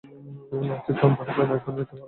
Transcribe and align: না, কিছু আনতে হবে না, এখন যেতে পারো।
না, 0.61 0.75
কিছু 0.85 1.01
আনতে 1.07 1.31
হবে 1.31 1.43
না, 1.47 1.53
এখন 1.55 1.73
যেতে 1.77 1.89
পারো। 1.89 1.99